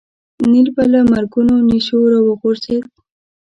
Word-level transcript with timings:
نیل 0.51 0.67
به 0.75 0.83
له 0.91 0.99
مرګونو 1.11 1.55
نېشو 1.67 1.97
راوغورځېد. 2.11 2.83